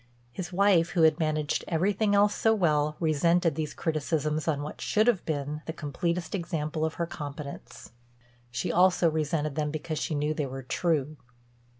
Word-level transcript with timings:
His 0.31 0.51
wife, 0.51 0.93
who 0.93 1.03
had 1.03 1.19
managed 1.19 1.63
everything 1.67 2.15
else 2.15 2.33
so 2.33 2.55
well, 2.55 2.95
resented 2.99 3.53
these 3.53 3.75
criticisms 3.75 4.47
on 4.47 4.63
what 4.63 4.81
should 4.81 5.05
have 5.05 5.23
been 5.27 5.61
the 5.67 5.73
completest 5.73 6.33
example 6.33 6.83
of 6.83 6.95
her 6.95 7.05
competence. 7.05 7.91
She 8.49 8.71
also 8.71 9.11
resented 9.11 9.53
them 9.53 9.69
because 9.69 9.99
she 9.99 10.15
knew 10.15 10.33
they 10.33 10.47
were 10.47 10.63
true. 10.63 11.17